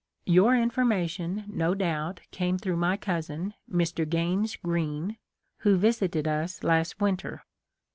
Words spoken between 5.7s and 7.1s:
visited us last